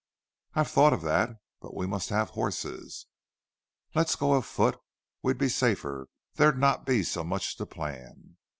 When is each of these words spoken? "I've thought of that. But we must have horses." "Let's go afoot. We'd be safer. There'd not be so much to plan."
"I've 0.55 0.71
thought 0.71 0.93
of 0.93 1.03
that. 1.03 1.37
But 1.59 1.75
we 1.75 1.85
must 1.85 2.09
have 2.09 2.31
horses." 2.31 3.05
"Let's 3.93 4.15
go 4.15 4.33
afoot. 4.33 4.79
We'd 5.21 5.37
be 5.37 5.47
safer. 5.47 6.07
There'd 6.37 6.57
not 6.57 6.87
be 6.87 7.03
so 7.03 7.23
much 7.23 7.55
to 7.57 7.67
plan." 7.67 8.37